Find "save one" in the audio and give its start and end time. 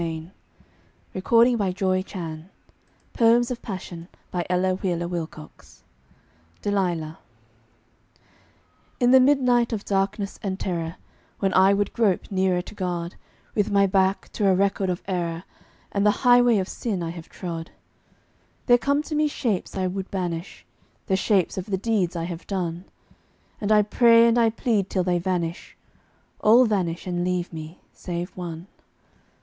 27.93-28.65